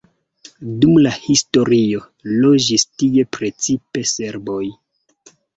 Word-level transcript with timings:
Dum 0.85 0.93
la 1.07 1.11
historio 1.25 2.01
loĝis 2.45 2.87
tie 3.03 3.27
precipe 3.39 4.07
serboj. 4.17 4.61